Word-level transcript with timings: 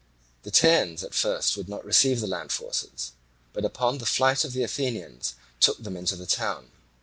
The 0.41 0.49
Teians 0.49 1.03
at 1.03 1.13
first 1.13 1.55
would 1.55 1.69
not 1.69 1.85
receive 1.85 2.21
the 2.21 2.25
land 2.27 2.51
forces, 2.51 3.11
but 3.53 3.63
upon 3.63 3.99
the 3.99 4.07
flight 4.07 4.43
of 4.43 4.51
the 4.51 4.63
Athenians 4.63 5.35
took 5.59 5.77
them 5.77 5.95
into 5.95 6.15
the 6.15 6.25
town. 6.25 6.71